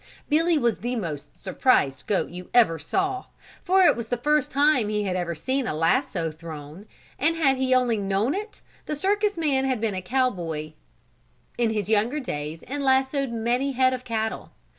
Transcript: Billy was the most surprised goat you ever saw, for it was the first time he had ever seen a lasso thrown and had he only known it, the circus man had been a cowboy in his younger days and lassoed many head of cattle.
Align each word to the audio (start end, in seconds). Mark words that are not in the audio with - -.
Billy 0.29 0.57
was 0.57 0.79
the 0.79 0.95
most 0.95 1.39
surprised 1.39 2.07
goat 2.07 2.31
you 2.31 2.49
ever 2.55 2.79
saw, 2.79 3.25
for 3.63 3.83
it 3.83 3.95
was 3.95 4.07
the 4.07 4.17
first 4.17 4.49
time 4.51 4.89
he 4.89 5.03
had 5.03 5.15
ever 5.15 5.35
seen 5.35 5.67
a 5.67 5.75
lasso 5.75 6.31
thrown 6.31 6.87
and 7.19 7.35
had 7.35 7.57
he 7.57 7.75
only 7.75 7.97
known 7.97 8.33
it, 8.33 8.61
the 8.87 8.95
circus 8.95 9.37
man 9.37 9.63
had 9.63 9.79
been 9.79 9.93
a 9.93 10.01
cowboy 10.01 10.71
in 11.55 11.69
his 11.69 11.87
younger 11.87 12.19
days 12.19 12.63
and 12.63 12.83
lassoed 12.83 13.29
many 13.31 13.73
head 13.73 13.93
of 13.93 14.03
cattle. 14.03 14.49